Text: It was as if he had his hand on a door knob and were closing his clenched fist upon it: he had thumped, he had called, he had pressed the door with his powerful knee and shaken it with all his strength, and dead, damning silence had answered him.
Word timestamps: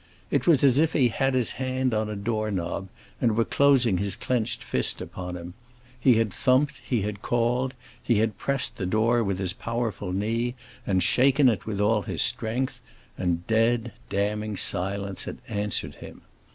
It 0.31 0.47
was 0.47 0.63
as 0.63 0.79
if 0.79 0.93
he 0.93 1.09
had 1.09 1.35
his 1.35 1.51
hand 1.51 1.93
on 1.93 2.09
a 2.09 2.15
door 2.15 2.49
knob 2.49 2.87
and 3.21 3.37
were 3.37 3.45
closing 3.45 3.99
his 3.99 4.15
clenched 4.15 4.63
fist 4.63 4.99
upon 4.99 5.37
it: 5.37 5.49
he 5.99 6.15
had 6.15 6.33
thumped, 6.33 6.81
he 6.83 7.03
had 7.03 7.21
called, 7.21 7.75
he 8.01 8.17
had 8.17 8.39
pressed 8.39 8.77
the 8.77 8.87
door 8.87 9.23
with 9.23 9.37
his 9.37 9.53
powerful 9.53 10.11
knee 10.11 10.55
and 10.87 11.03
shaken 11.03 11.47
it 11.49 11.67
with 11.67 11.79
all 11.79 12.01
his 12.01 12.23
strength, 12.23 12.81
and 13.15 13.45
dead, 13.45 13.91
damning 14.09 14.57
silence 14.57 15.25
had 15.25 15.37
answered 15.47 15.93
him. 15.93 16.21